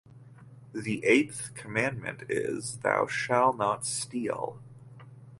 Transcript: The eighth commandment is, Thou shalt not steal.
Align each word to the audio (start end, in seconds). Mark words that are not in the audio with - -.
The 0.73 1.05
eighth 1.05 1.53
commandment 1.53 2.23
is, 2.27 2.77
Thou 2.79 3.05
shalt 3.05 3.57
not 3.57 3.85
steal. 3.85 4.59